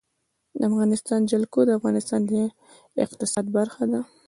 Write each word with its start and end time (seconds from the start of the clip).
د 0.59 0.59
افغانستان 0.69 1.19
جلکو 1.31 1.59
د 1.65 1.69
افغانستان 1.79 2.21
د 2.97 2.99
اقتصاد 3.05 3.45
برخه 3.57 3.83
ده. 3.91 3.99